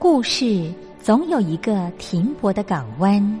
[0.00, 3.40] 故事总有一个停泊的港湾。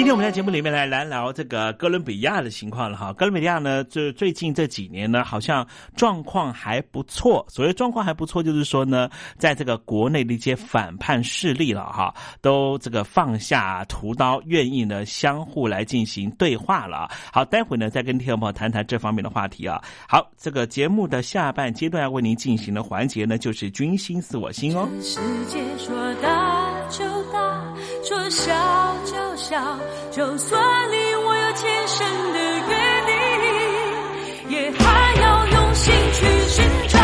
[0.00, 3.12] 今天我们在节目里面来来聊这个哥伦比亚的情况了哈。
[3.12, 7.44] 哥伦比亚呢，这最近这几年呢，好像状况还不错。
[7.50, 17.10] 所谓状况还不错，就是说呢，在这个国内的一些反叛势力了哈，都这个放下屠刀，愿意呢相互来进行对话了。
[17.30, 19.78] 好，待会呢再跟听众朋友谈谈这方面的话题啊。
[20.08, 24.88] 好，这个节目的下半阶段要为您进行的环节呢，就是军心似我心哦。
[25.02, 26.39] 世界说大就大，
[28.10, 28.52] 说笑
[29.04, 29.78] 就笑。
[30.10, 30.60] 就算
[30.90, 32.74] 你我有天生的约
[34.48, 36.98] 定，也还要用心去寻找，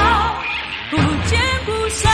[0.91, 0.97] 不
[1.29, 2.11] 见不散。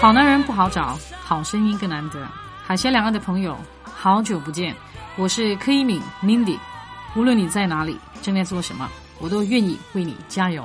[0.00, 2.24] 好男人不好找，好声音更难得。
[2.64, 4.72] 海峡两岸的朋友，好久不见，
[5.16, 6.56] 我是柯一敏 Mindy。
[7.16, 10.64] 无论你在哪里，正在做什么，我都愿意为你加油。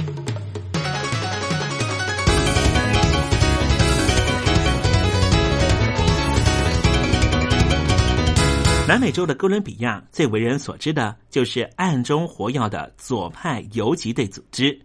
[8.91, 14.77] 南美洲的哥伦比亚最为人所知的就是暗中活跃的左派游击队组织。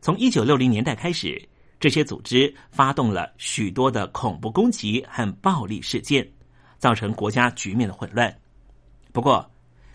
[0.00, 1.46] 从一九六零年代开始，
[1.78, 6.26] 这些组织发动了许多的恐怖攻击和暴力事件，
[6.78, 8.34] 造成国家局面的混乱。
[9.12, 9.46] 不过，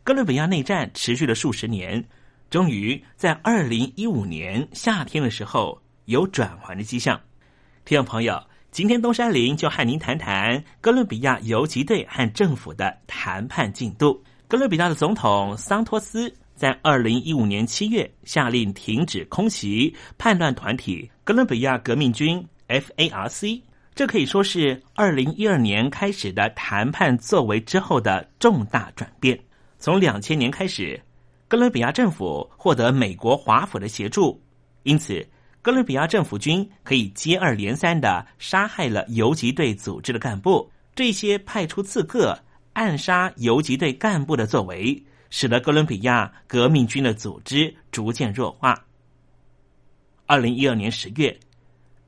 [0.04, 2.08] 哥伦比亚内战持续了数十年，
[2.52, 7.20] 终于在二零一五年夏天的时候有转圜的迹象。
[7.84, 8.40] 听众朋友。
[8.78, 14.24] 今天东山林就和您谈谈哥伦比亚游击队和政府的谈判进度。
[14.48, 23.64] 哥伦比亚的总统桑托斯在二零一五年七月下令停止空袭叛乱团体哥伦比亚革命军 （FARC），
[23.96, 29.40] 这可以说是二零一二年开始的谈判作为之后的重大转变。
[29.80, 31.02] 从两千年开始，
[31.48, 34.40] 哥伦比亚政府获得美国华府的协助，
[34.84, 35.28] 因此。
[35.68, 42.40] 哥伦比亚政府军可以接二连三的杀害了游击队组织的干部，这些派出刺客
[42.72, 48.82] 暗杀游击队干部的作为，使得哥伦比亚革命军的组织逐渐弱化。
[50.26, 51.38] 二零一二年十月，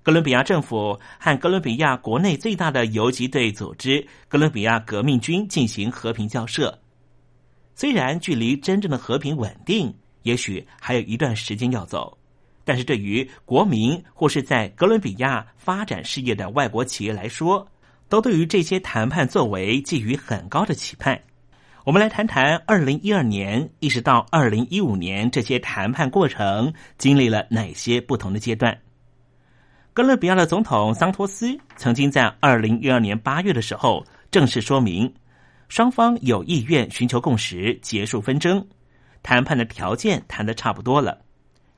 [0.03, 6.79] 哥伦比亚政府和哥伦比亚国内最大的游击队组织哥伦比亚革命军进行和平交涉，
[7.75, 12.18] 虽然距离真正的和平稳定，也许还有一段时间要走。
[12.69, 17.67] 但是对于国民或是在哥伦比亚发展事业的外国企业来说，
[18.07, 21.19] 都对于这些谈判作为寄予很高的期盼。
[21.83, 28.77] 我们来谈谈二零一二年一直到二零一五年这些谈判过程经历了哪些不同的阶段。
[29.91, 35.11] 哥伦比亚的总统桑托斯曾经在二零一二年八月的时候正式说明，
[35.69, 38.63] 双方有意愿寻求共识，结束纷争，
[39.23, 41.17] 谈判的条件谈的差不多了。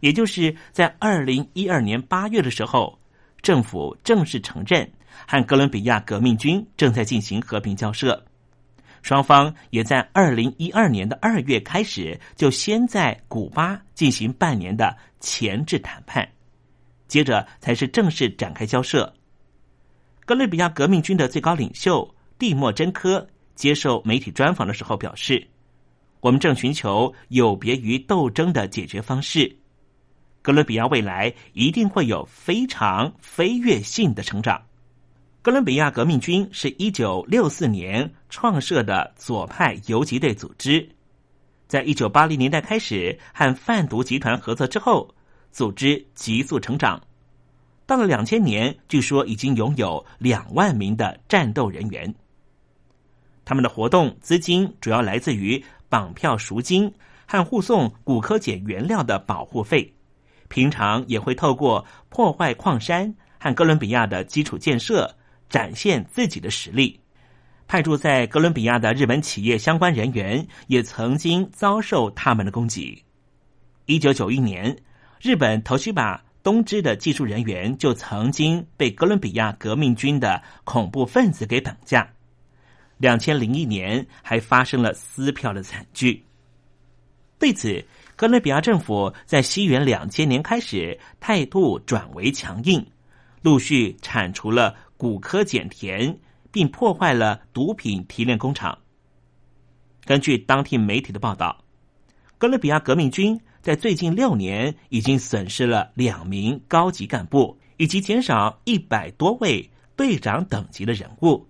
[0.01, 3.00] 也就是在二零一二年八月的时候，
[3.41, 4.88] 政府正式承认
[5.25, 8.22] 和哥伦比亚革命军正在进行和平交涉。
[9.01, 16.27] 双方也在二零一二年的二月开始，就先在古巴进行半年的前置谈判，
[17.08, 19.12] 接着才是正式展开交涉。
[20.24, 25.48] 哥伦比亚革命军的最高领袖蒂莫真科接受媒体专访的时候表示
[26.22, 29.58] ：“我们正寻求有别于斗争的解决方式。”
[30.41, 34.62] 哥伦比亚未来一定会有非常飞跃性的成长。
[35.43, 40.88] 哥伦比亚革命军是一九六四年创设的左派游击队组织，
[41.67, 45.13] 在一九八零年代开始和贩毒集团合作之后，
[45.51, 47.01] 组织急速成长。
[47.86, 52.13] 到了两千年，据说已经拥有两万名的战斗人员。
[53.43, 56.91] 他们的活动资金主要来自于绑票赎金
[57.25, 59.93] 和护送骨科碱原料的保护费。
[60.51, 65.15] 平常也会透过破坏矿山和哥伦比亚的基础建设
[65.50, 67.00] 展现自己的实力。
[67.70, 73.01] 派驻在哥伦比亚的日本企业相关人员也曾经遭受他们的攻击。
[73.86, 74.77] 一九九一年，
[75.22, 82.05] 日本头须把东芝的技术人员就曾经被哥伦比亚革命军的恐怖分子给绑架。
[82.98, 86.25] 两千零一年还发生了撕票的惨剧。
[87.39, 87.81] 对此。
[88.22, 92.86] 哥伦比亚政府在西元两千年开始态度转为强硬，
[93.42, 96.16] 陆续铲除了古柯碱田，
[96.51, 98.78] 并破坏了毒品提炼工厂。
[100.06, 101.63] 根据当地媒体的报道，
[102.38, 111.44] 哥伦比亚革命军在最近六年已经损失了两名高级干部，以及减少一百多位队长等级的人物，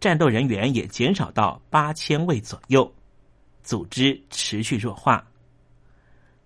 [0.00, 2.90] 战斗人员也减少到八千位左右，
[3.62, 5.22] 组织持续弱化。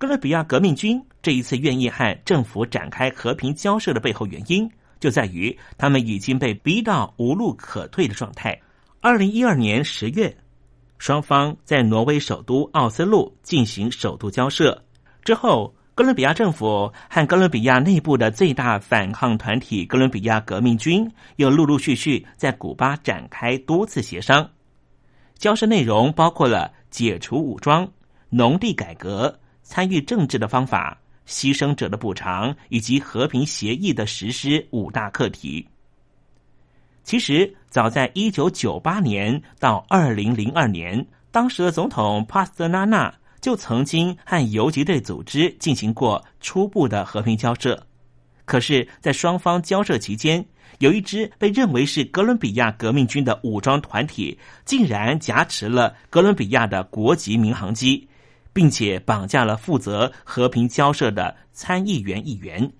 [0.05, 4.71] 哥伦比亚革命军这一次愿意和政府展开和平交涉的背后原因，
[5.01, 8.61] 就在于他们已经被逼到无路可退的状态。
[9.01, 10.37] 二零一二年十月，
[10.99, 14.79] 双方在挪威首都奥斯陆进行首都交涉
[15.23, 24.47] 之后，哥伦比亚政府和哥伦比亚内部的最大反抗团体哥伦比亚革命军又陆陆续续在古巴展开多次协商。
[25.39, 27.91] 交涉内容包括了解除武装、
[28.29, 29.41] 农地改革。
[29.65, 35.67] 参与政治的方法、牺牲者的补偿以及和平协议的实施五大课题。
[37.03, 47.87] 其实，早在一九九八年到二零零二年，当时的总统帕斯特纳纳就曾经和游击队组织进行过初步的和平交涉。
[48.45, 50.45] 可是，在双方交涉期间，
[50.79, 58.07] 有一支被认为是哥伦比亚革命军的武装团体，竟然挟持了哥伦比亚的国籍民航机。
[58.55, 62.73] 并且绑架了负责和平交涉的参议员议员，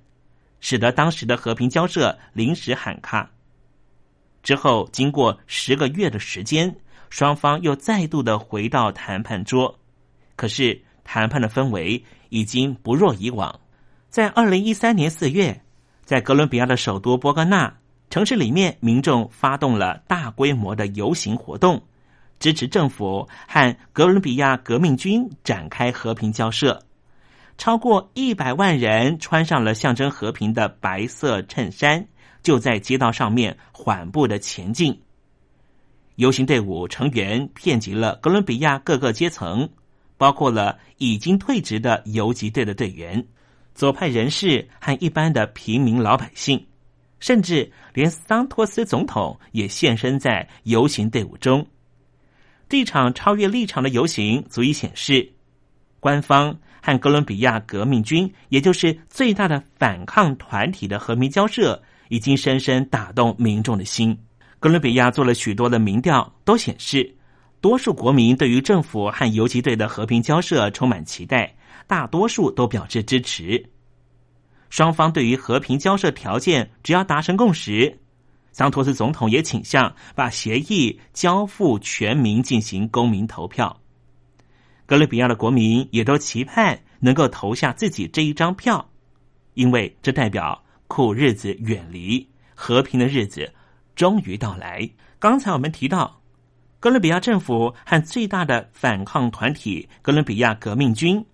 [0.61, 3.29] 使得当时的和平交涉临时喊卡。
[4.43, 6.75] 之后，经过十个月的时间，
[7.11, 9.79] 双方又再度的回到谈判桌。
[10.37, 13.61] 可是，谈判的氛围已经不若以往。
[14.09, 15.61] 在二零一三年四月，
[16.05, 17.75] 在哥伦比亚的首都波哥纳
[18.11, 21.83] 城市里面，民众发动了大规模的游行活动。
[22.39, 26.83] 支持政府和哥伦比亚革命军展开和平交涉，
[27.57, 32.07] 超过一百万人穿上了象征和平的白色衬衫，
[32.43, 35.01] 就在街道上面缓步的前进。
[36.17, 39.69] 游行队伍成员遍及了哥伦比亚各个阶层，
[40.17, 43.27] 包括了已经退职的游击队的队员、
[43.75, 46.67] 左派人士和一般的平民老百姓，
[47.19, 51.67] 甚至连桑托斯总统也现身在游行队伍中。
[52.77, 55.33] 这场超越立场的游行，足以显示
[56.01, 64.19] 官方和哥伦比亚革命军，也就是最大的反抗团体的和平交涉，已经深深打动民众的心。
[64.59, 67.15] 哥伦比亚做了许多的民调，都显示
[67.61, 71.55] 多数国民对于政府和游击队的和平交涉充满期待，
[71.87, 73.65] 大多数都表示支持。
[74.69, 78.01] 双方对于和平交涉条件只要达成共识，
[78.55, 83.79] 桑托斯总统也倾向把协议交付全民进行公民投票。
[84.87, 88.89] 哥伦比亚的国民也都期盼能够投下自己这一张票，
[89.55, 93.53] 因为这代表苦日子远离，和平的日子。
[93.97, 94.89] 终于到来。
[95.21, 96.21] 刚才我们提到，
[96.81, 101.25] 哥伦比亚政府和最大的反抗团体哥伦比亚革命军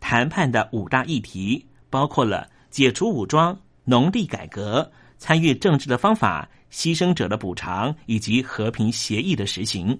[0.00, 9.98] 谈判的五大议题，包括了解除武装、农地改革、参与政治的方法、牺牲者的补偿以及和平协议的实行。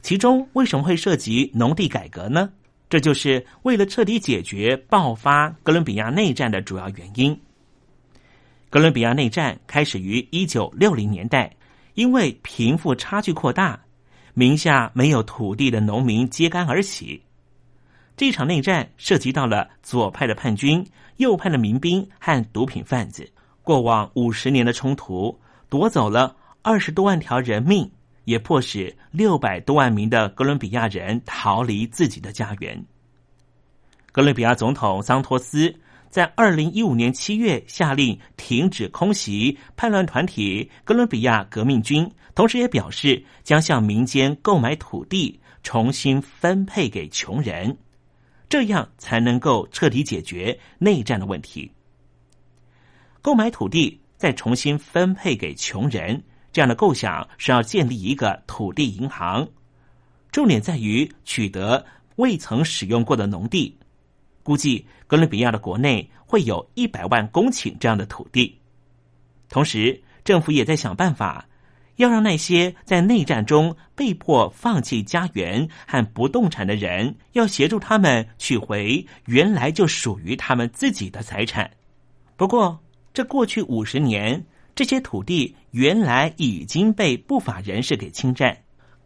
[0.00, 2.50] 其中为什么会涉及农地改革呢？
[2.88, 7.38] 这就是为了彻底解决爆发哥伦比亚内战的主要原因。
[8.70, 11.54] 哥伦比亚内战开始于一九六零年代，
[11.94, 13.78] 因为贫富差距扩大，
[14.34, 17.22] 名下没有土地的农民揭竿而起。
[18.16, 20.86] 这场内战涉及到了左派的叛军、
[21.18, 23.28] 右派的民兵和毒品贩子。
[23.62, 25.38] 过往五十年的冲突
[25.68, 27.90] 夺走了二十多万条人命，
[28.24, 32.84] 也迫使六百多万名的哥伦比亚人逃离自己的家园。
[34.12, 35.74] 哥伦比亚总统桑托斯。
[36.10, 47.76] 在二零一五年七月下令停止空袭叛乱团体哥伦比亚革命军，同时也表示将向民间购买土地，重新分配给穷人，
[48.48, 51.70] 这样才能够彻底解决内战的问题。
[53.20, 56.22] 购买土地再重新分配给穷人，
[56.52, 59.48] 这样的构想是要建立一个土地银行，
[60.30, 63.78] 重点在于取得未曾使用过的农地。
[64.42, 68.58] 估计哥伦比亚的国内会有一百万公顷这样的土地，
[69.48, 71.46] 同时政府也在想办法，
[71.96, 81.70] 要让那些在内战中被迫放弃家园和不动产的人，要协助他们取回原来就属于他们自己的财产。
[82.36, 82.80] 不过，
[83.18, 88.56] 这过去五十年，这些土地原来已经被不法人士给侵占。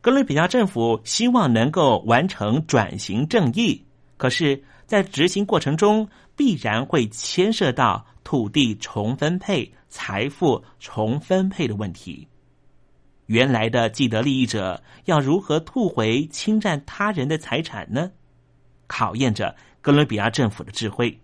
[0.02, 3.82] 哥伦比亚政府希望能够完成转型正义，
[4.18, 4.62] 可是。
[4.84, 12.28] 在执行过程中，必然会牵涉到土地重分配、财富重分配的问题。
[13.24, 18.10] 原来的既得利益者要如何吐回侵占他人的财产呢？
[18.86, 21.18] 考验着哥伦比亚政府的智慧。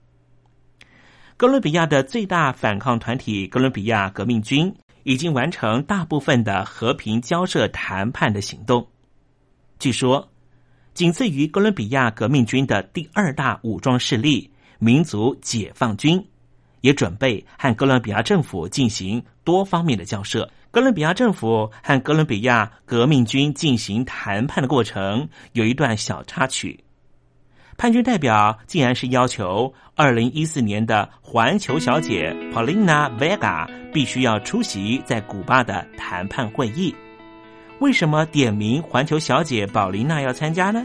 [1.39, 4.75] 哥伦比亚的最大反抗团体哥伦比亚革命军
[5.05, 8.85] 已经完成大部分的和平交涉谈判的行动。
[9.79, 10.29] 据说。
[10.95, 16.21] 仅次于哥伦比亚革命军的第二大武装势力民族解放军，
[16.81, 20.51] 也准备和哥伦比亚政府进行多方面的交涉。
[20.73, 26.83] 哥伦比亚政府和哥伦比亚革命军进行谈判的过程有一段小插曲。
[27.79, 36.93] 叛军代表竟然是要求二零一四年的环球小姐 Paulina Vega 必须要出席在古巴的谈判会议。
[37.79, 40.85] 为什么点名环球小姐宝琳娜要参加呢？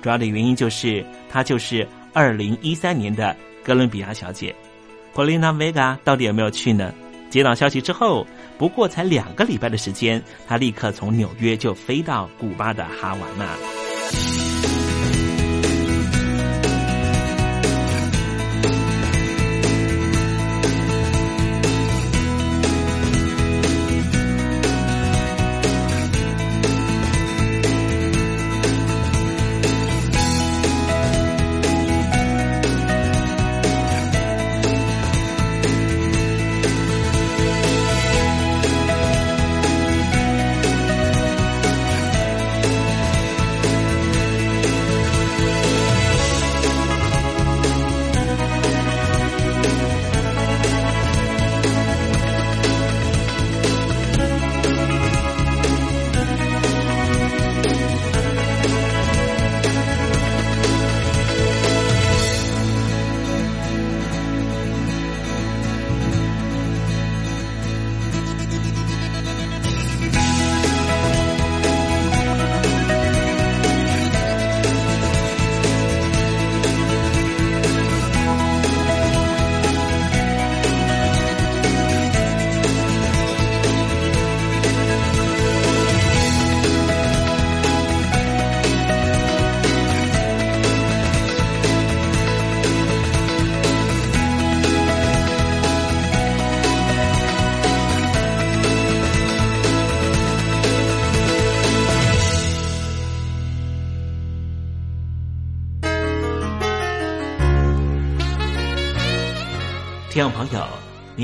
[0.00, 4.54] 主要的原因就是她就是二零一三年的哥伦比亚小姐。
[5.14, 6.90] Paulina Vega 到底有没有去呢？
[7.28, 14.43] 接到消息之后，不过才两个礼拜的时间，她立刻从纽约就飞到古巴的哈瓦那。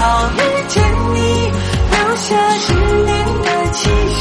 [0.00, 0.82] 好遇见
[1.12, 1.18] 你，
[1.90, 2.72] 留下十
[3.04, 3.80] 年的期
[4.14, 4.20] 许。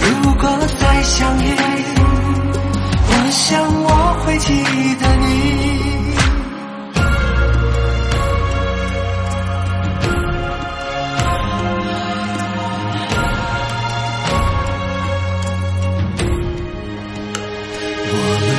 [0.00, 0.42] 如果
[0.80, 1.46] 再相遇，
[3.06, 3.42] 我想
[3.84, 3.88] 我
[4.24, 4.48] 会记
[4.96, 5.24] 得你。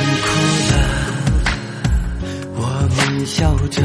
[0.06, 0.14] 笑
[0.68, 0.72] 着，
[2.54, 2.60] 我
[2.96, 3.34] 们笑
[3.70, 3.82] 着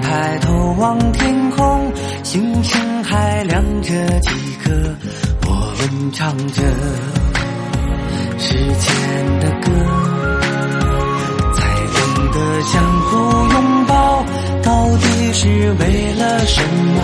[0.00, 4.30] 抬头望天空，星星还亮着几
[4.62, 4.70] 颗。
[5.46, 6.62] 我们唱着
[8.38, 9.66] 时间的歌，
[11.54, 11.58] 才
[11.94, 11.98] 懂
[12.32, 13.16] 得相互
[13.52, 14.24] 拥抱，
[14.62, 15.82] 到底是为
[16.14, 17.02] 了什么？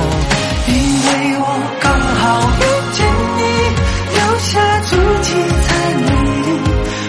[0.68, 1.44] 因为我
[1.80, 2.22] 刚好
[2.56, 2.98] 遇见
[3.36, 3.40] 你，
[4.14, 4.50] 留下
[4.82, 4.90] 足
[5.22, 5.28] 迹
[5.66, 6.08] 才美
[6.46, 6.48] 丽。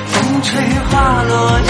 [0.08, 0.50] 风吹
[0.89, 1.69] 花落泪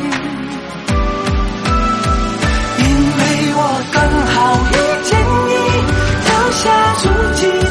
[6.63, 7.70] 下足迹。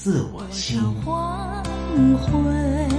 [0.00, 0.80] 似我心。
[1.04, 1.64] 黄
[2.18, 2.97] 昏，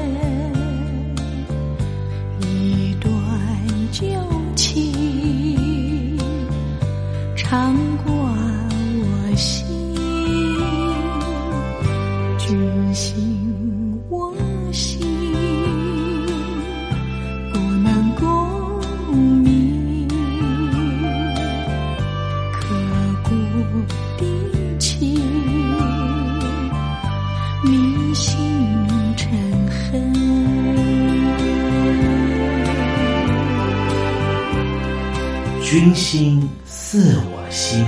[35.69, 37.86] 君心似我心。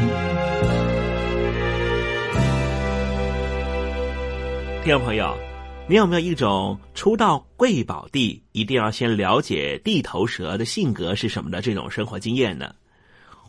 [4.83, 5.35] 听众朋友，
[5.89, 12.75] 你有没有一种初到贵宝地一定要先了解地头蛇的性格是什么的这种生活经验呢？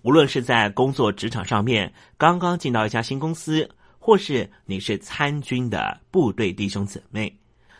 [0.01, 3.69] 无论是在工作职场上面，刚刚进到一家新公司，
[3.99, 7.37] 或是你是参军的部队弟兄姊妹，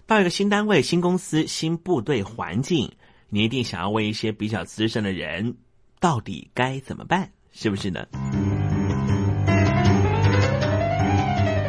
[0.07, 2.93] 到一个新单位、新公司、新部队环境，
[3.31, 5.57] 你一定想要问一些比较资深的人，
[6.03, 8.05] 到底该怎么办，是不是呢？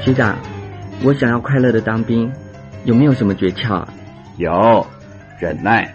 [0.01, 0.35] 学长，
[1.03, 2.33] 我想要快乐的当兵，
[2.83, 3.93] 有没有什么诀窍啊？
[4.37, 4.87] 有，
[5.39, 5.93] 忍耐。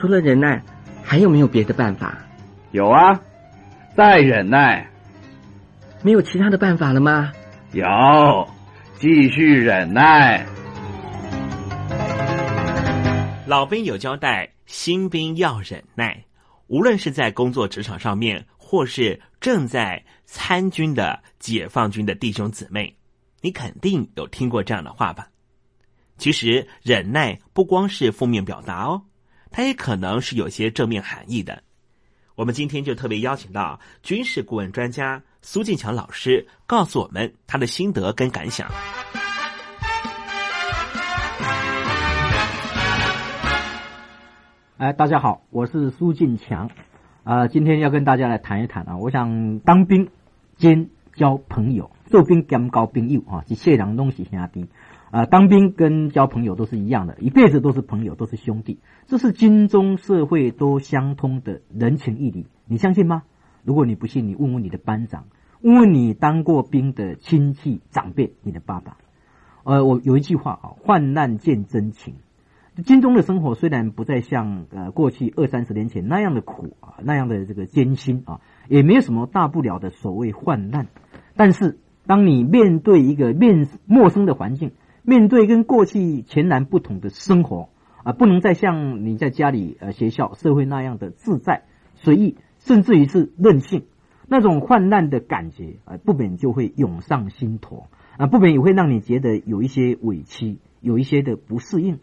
[0.00, 0.62] 除了忍耐，
[1.02, 2.16] 还有没有别的办法？
[2.70, 3.20] 有啊，
[3.94, 4.88] 再忍耐。
[6.00, 7.32] 没有其他的办法了吗？
[7.72, 7.84] 有，
[8.94, 10.46] 继续忍耐。
[13.46, 16.24] 老兵有交代，新兵要忍耐。
[16.72, 22.96] 无论是在工作职场上面，或是正在参军的解放军的弟兄姊妹，
[23.42, 25.28] 你肯定有听过这样的话吧？
[26.16, 29.02] 其实忍耐不光是负面表达哦，
[29.50, 31.62] 它也可能是有些正面含义的。
[32.36, 38.66] 我们今天就特别邀请到军事顾问专家苏进强老师，告诉我们他的心得跟感想。
[44.82, 46.68] 哎，大家好，我是苏进强，
[47.22, 50.08] 啊、今天要跟大家来谈一谈啊，我想当兵
[50.56, 54.66] 兼交朋友，做兵兼交朋友啊，这谢两东西兄弟
[55.12, 63.22] 啊，当兵跟交朋友都是一样的，一辈子都是朋友，都是兄弟，这是军中社会都相通的人情义理，你相信吗？
[63.62, 65.26] 如果你不信，你问问你的班长，
[65.60, 68.96] 问问你当过兵的亲戚长辈，你的爸爸。
[69.62, 72.16] 呃，我有一句话啊，患难见真情。
[72.84, 80.86] 军中的生活虽然不再像呃过去二三十年前那样的苦啊，那样的这个艰辛啊，也没有什么大不了的所谓患难，
[81.36, 87.68] 但是当你面对一个面陌生的环境，面对跟过去全然不同的生活
[88.04, 91.64] 啊，不能再像你在家里、呃学校、社会那样的自在、
[91.96, 93.84] 随意，甚至于是任性，
[94.26, 101.98] 那种患难的感觉啊，不免就会涌上心头啊，不免也会让你觉得有一些委屈，有一些的不适应。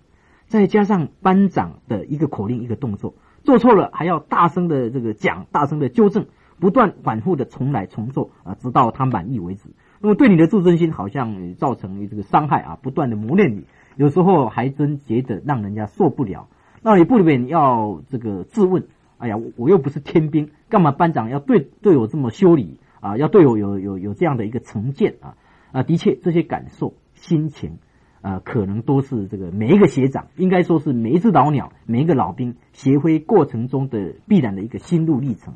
[0.49, 6.25] 再加上班长的一个口令、一个动作，做错了还要大声的这个讲、大声的纠正，
[6.59, 9.69] 不断反复的重来重做啊，直到他满意为止。
[10.01, 16.47] 那么对你的自尊心好像造成这个伤害啊，不断的磨练你，有时候还真觉得让人家受不了。
[16.81, 18.87] 那你不免要这个质问：
[19.19, 23.17] 哎呀，我又不是天兵，干嘛班长要对对我这么修理啊？
[23.17, 25.37] 要对我有有有这样的一个成见啊？
[25.71, 27.77] 啊，的确，这些感受、心情。
[28.21, 35.53] 啊，可能都是这个每一个学长，应该说是每一只老鸟，每一个老兵学飞过程中的必然的一个心路历程。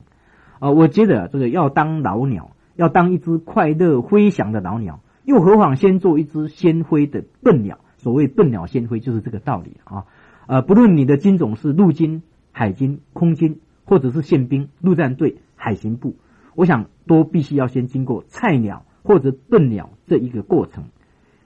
[0.59, 7.79] 啊，我觉得这个要当老鸟，要当一只快乐飞翔的老鸟，又何妨先做一只先飞的笨鸟？
[7.97, 10.05] 所谓笨鸟先飞，就是这个道理啊。
[10.45, 12.21] 呃，不论你的军种是陆军、
[12.51, 16.15] 海军、空军，或者是宪兵、陆战队、海巡部，
[16.55, 20.85] 我想都必须要先经过菜鸟或者笨鸟这一个过程。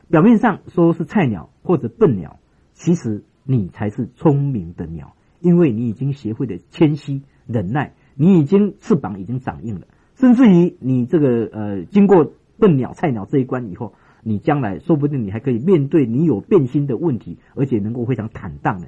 [0.09, 2.39] 表面上说是菜鸟或者笨鸟，
[2.73, 13.93] 其实你才是聪明的鸟，因为你已经学会了谦虚忍耐，你已经翅膀已经长硬了，甚至于你这个呃经过笨鸟菜鸟这一关以后，
[14.23, 18.87] 你将来说不定你还可以面对你有变心的问题，而且能够非常坦荡的。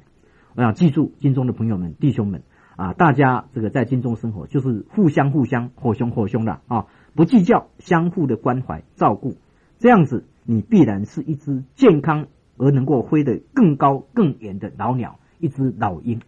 [0.56, 2.42] 我想记住金中的朋友们弟兄们
[2.76, 9.36] 啊，大家这个在金中生活就是互相互相火凶火凶的啊，不计较，相互的关怀照顾，
[9.80, 10.24] 这样子。
[10.42, 16.20] 你必然是一只健康而能够飞得更高更远的老鸟，一只老鹰。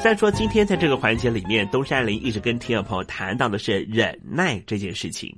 [0.00, 5.36] 虽然说今天在这个环节里面，东山林一直跟听众朋友谈到的是忍耐这件事情，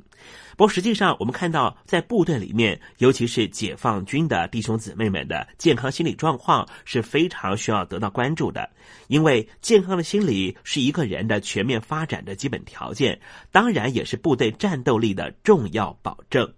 [0.50, 8.68] 不过实际上我们看到在部队里面，尤其是解放军的弟兄姊妹们的健康心理状况是非常需要得到关注的，
[9.08, 13.18] 因为健康的心理是一个人的全面发展的基本条件，
[13.50, 16.52] 当然也是部队战斗力的重要保证。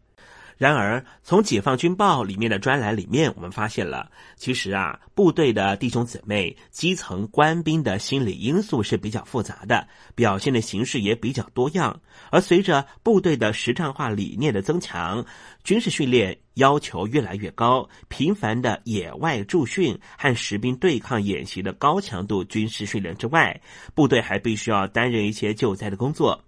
[0.63, 12.01] 然而，从《解放军报》里面的专栏里面，我们发现了，其实啊，部队的弟兄姊妹、基层官兵的心理因素是比较复杂的，表现的形式也比较多样。
[12.31, 15.27] 而随着部队的实战化理念的增强，
[15.65, 23.61] 军事训练要求越来越高，频繁的野外驻训和实兵对抗演习的高强度军事训练之外，
[23.97, 26.45] 部队还必须要担任一些救灾的工作。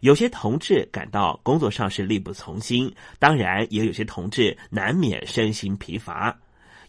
[0.00, 6.38] 有些同志感到工作上是力不从心，当然也有些同志难免身心疲乏。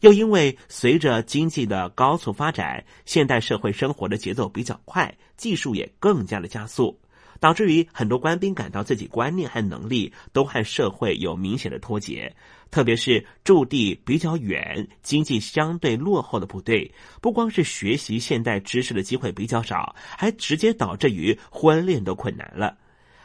[0.01, 6.99] 又因为随着经济的高速发展，现代社会生活的节奏比较快，技术也更加的加速，
[7.39, 12.35] 导致于很多官兵感到自己观念和能力都和社会有明显的脱节。
[12.73, 22.75] 特别是驻地比较远、经济相对落后的部队，不光是学习现代知识的机会比较少，还直接导致于婚恋都困难了。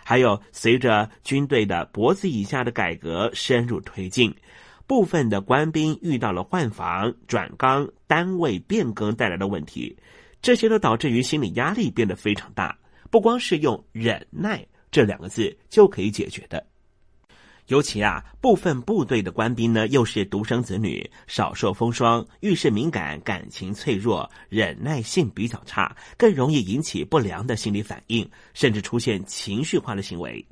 [0.05, 4.35] 还有，随着军队的脖子以下的改革深入推进，
[4.87, 9.97] 部分的官兵遇到了换防、转岗、单位变更带来的问题，
[10.43, 12.77] 这些都导致于心理压力变得非常大。
[13.11, 16.63] 不光是用忍耐这两个字就可以解决的。
[17.69, 30.43] 尤其啊，部分部队的官兵呢，又是独生子女，少受风霜，遇事敏感，感情脆弱，忍耐性比较差，更容易引起不良的心理反应，甚至出现情绪化的行为。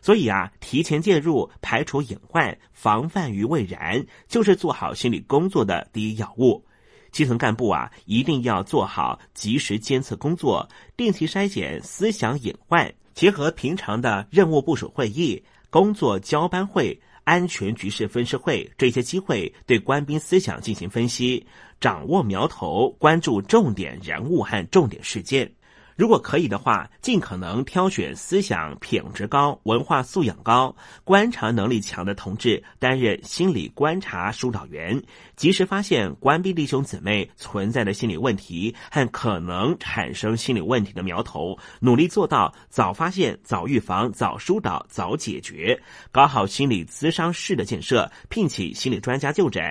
[0.00, 6.64] 所以啊，提前介入，排除隐患，防范于未然，就是做好心理工作的第一要务。
[7.10, 10.66] 基层干部啊，一定要做好及时监测工作，
[10.96, 15.42] 定期筛检思想隐患，结合平常的任务部署会议。
[15.72, 21.46] 工作交班会、安全局势分析会这些机会，对官兵思想进行分析，
[21.80, 25.50] 掌握苗头，关注重点人物和重点事件。
[25.96, 30.74] 如果可以的话，尽可能挑选思想品质高、文化素养高、
[31.04, 35.02] 观察能力强的同志担任心理观察疏导员，
[35.36, 45.80] 及时发现官兵弟兄姊妹存在的心理问题和可能产生心理问题的苗头，努力做到早发现、早预防、早疏导、早解决，
[46.10, 49.62] 搞好心理咨商室的建设，聘请心理专家就诊。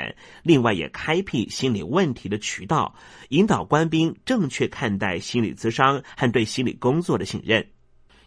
[0.43, 2.93] 另外，也开辟心理问题的渠道，
[3.31, 6.01] 引导官兵正确看待心理咨商。
[6.15, 7.65] 和对心理工作的信任，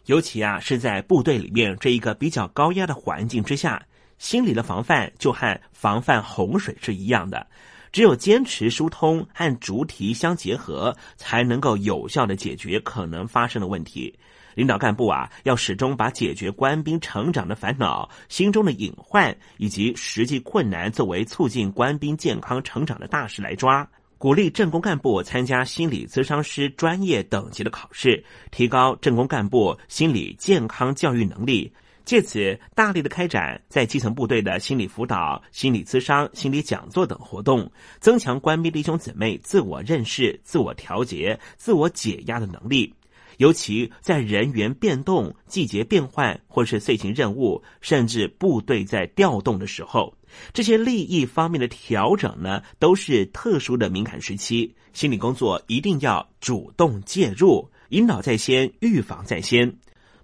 [0.05, 3.81] 尤其啊是在部队里面这一个比较高压的环境之下，
[4.17, 7.47] 心理的防范就和防范洪水是一样的。
[7.91, 14.13] 只有坚持疏通和主题相结合，才能够有效的解决可能发生的问题。
[14.55, 23.87] 领导干部啊，要始终把解决官兵成长的烦恼、心中的隐患以及实际困难，作为促进官兵健康成长的大事来抓。
[24.17, 31.71] 鼓励政工干部参加心理咨商师专业等级的考试，提高政工干部心理健康教育能力。
[32.05, 42.93] 借此大力的开展在基层部队的心理辅导、心理咨商、心理讲座等活动，增强官兵弟兄姊妹自我认识、自我调节、自我解压的能力。
[43.37, 50.15] 尤其在人员变动、季节变换，或是遂行任务，甚至部队在调动的时候。
[50.53, 59.77] 这些利益方面的调整呢，都是特殊的敏感时期，心理工作一定要主动介入，引导在先，预防在先。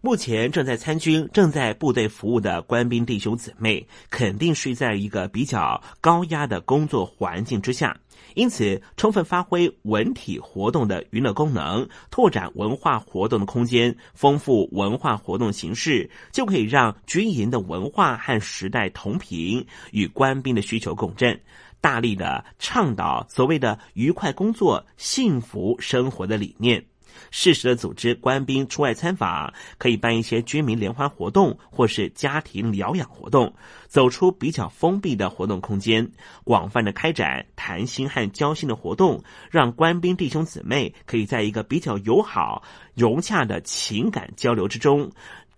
[0.03, 7.95] 目前正在参军、正在部队服务的官兵弟兄姊妹，肯定是在一个比较高压的工作环境之下。
[8.36, 21.39] 因此，充分发挥文体活动的娱乐功能，拓展文化活动的空间，丰富文化活动形式，就可以让军营的文化和时代同频，与官兵的需求共振，
[21.79, 26.91] 大力的倡导所谓的愉快工作、幸福生活的理念。
[27.30, 33.53] 适时的组织官兵出外参访，可以办一些军民联欢活动，或是家庭疗养活动，
[33.88, 36.09] 走出比较封闭的活动空间，
[36.43, 42.63] 广泛的开展谈心和交心的活动，让官兵弟兄姊妹可以在一个比较友好、
[42.95, 45.11] 融洽的情感交流之中，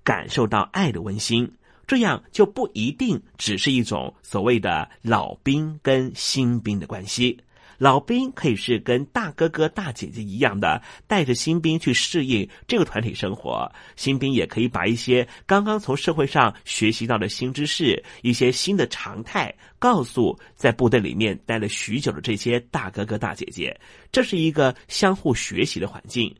[0.03, 1.49] 感受到爱的温馨。
[1.85, 7.37] 这样就不一定只是一种所谓的老兵跟新兵的关系。
[7.77, 13.71] 老兵可以是跟大哥哥大姐姐一样的，带着新兵去适应这个团体生活。
[13.95, 23.79] 新兵也可以把一些刚刚从社会上学习到的新知识、一些新的常态，告诉在部队里面待了许久的这些大哥哥大姐姐。
[24.11, 26.33] 这是一个相互学习的环境。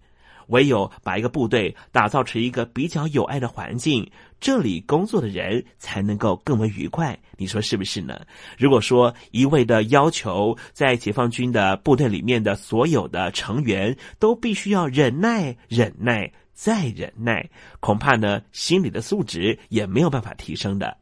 [0.48, 4.06] 唯有把一个部队打造成一个比较有爱的环境，
[4.40, 7.18] 这里工作的人才能够更为愉快。
[7.38, 8.22] 你说是不是呢？
[8.58, 20.98] 如果说一味的要求在解放军的部队里面的所有的成员都必须要忍耐、忍耐再忍耐，恐怕呢心理的素质也没有办法提升的。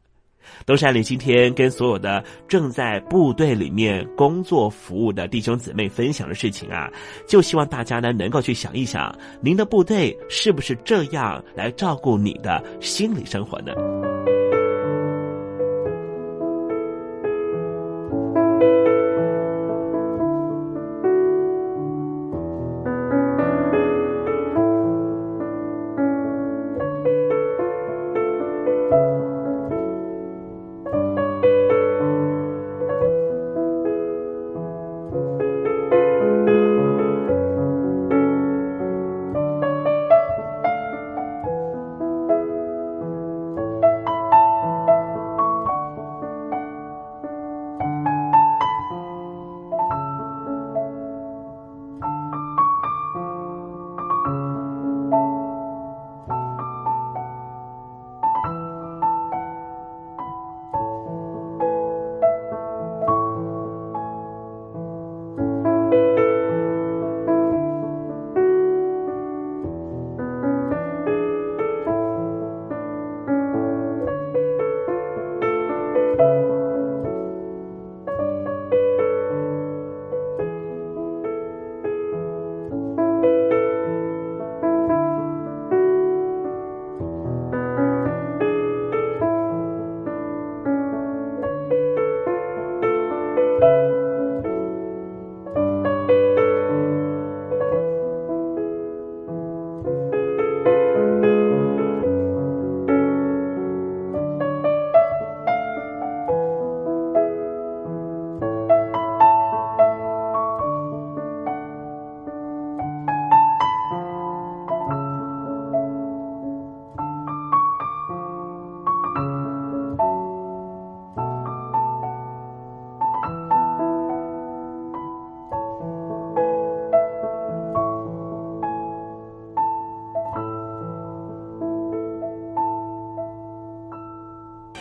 [0.66, 6.90] 东山里今天跟所有的正在部队里面工作服务的弟兄姊妹分享的事情啊，
[7.26, 13.72] 就希望大家呢能够去想一想，您的部队是不是这样来照顾你的心理生活呢？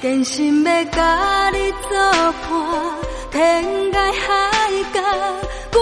[0.02, 1.90] 真心要甲你作
[2.50, 2.52] 伴，
[3.30, 5.00] 天涯海角，
[5.74, 5.80] 我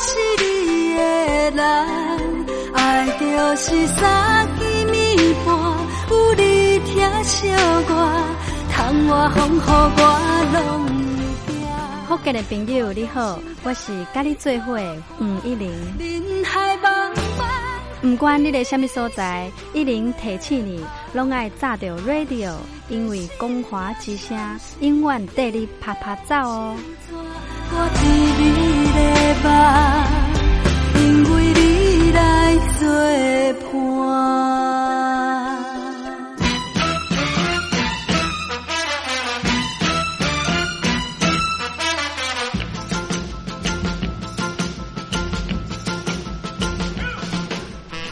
[0.00, 1.00] 是你的
[1.52, 1.60] 人。
[2.74, 3.24] 爱就
[3.54, 5.54] 是三更暝半，
[6.10, 7.48] 有你疼惜
[7.88, 7.90] 我，
[8.72, 10.00] 窗外风雨我
[10.52, 10.60] 拢。
[12.08, 15.70] 福建的朋友你好，我是甲你做伙的黄一玲。
[16.00, 17.46] 人海茫茫。
[18.02, 20.84] 不管你在什么所在，一玲提醒你，
[21.16, 22.52] 拢爱炸着 radio，
[22.90, 24.38] 因为光华之声
[24.80, 26.76] 永远带你啪啪走哦。
[27.70, 28.04] 我伫
[28.38, 28.44] 你
[28.92, 28.98] 的
[29.42, 29.48] 梦，
[31.00, 32.20] 因为你来
[32.78, 32.84] 作
[33.62, 33.72] 伴。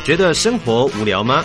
[0.07, 1.45] 觉得生活无聊吗？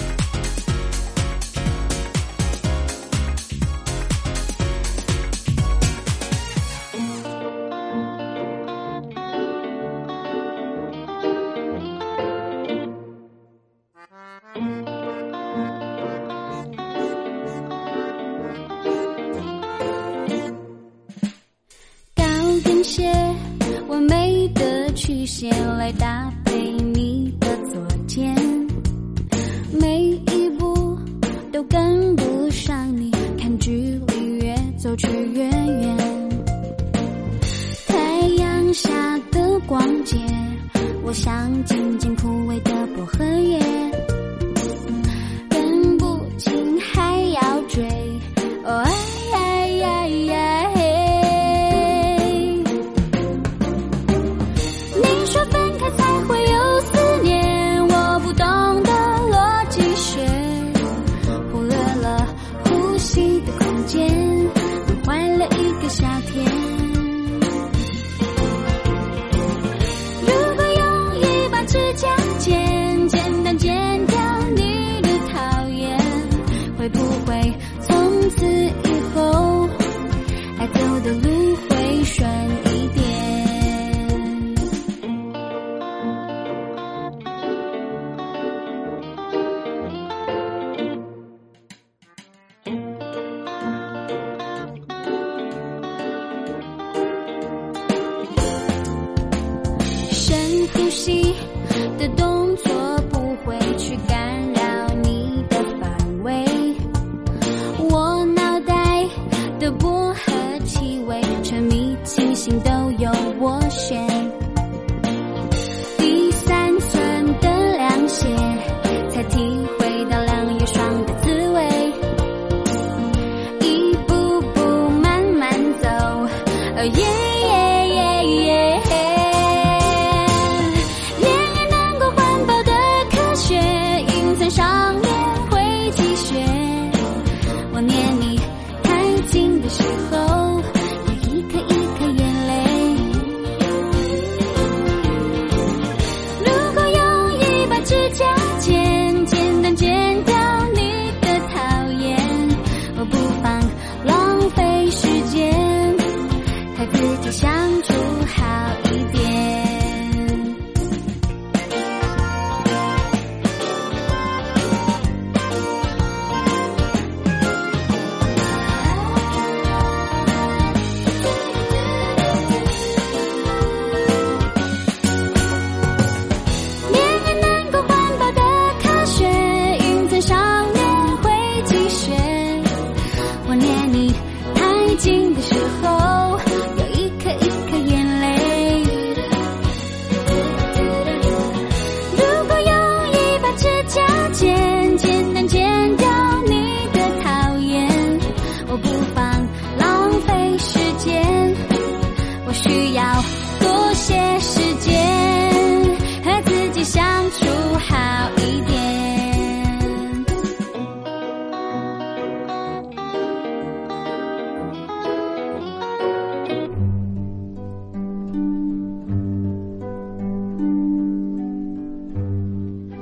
[100.91, 101.50] 深